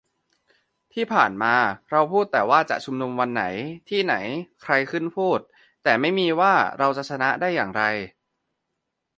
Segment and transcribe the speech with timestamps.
[0.93, 1.55] ที่ผ่านมา
[1.91, 3.43] เราพูดแต่ว่าจะชุมนุมวันไหน
[3.89, 4.15] ที่ไหน
[4.63, 5.39] ใครขึ้นพูด
[5.83, 7.83] แต่ไม่มีว่า เราจะชนะได้อย่างไร